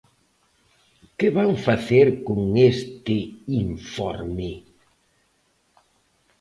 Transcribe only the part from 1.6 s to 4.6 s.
facer con este informe?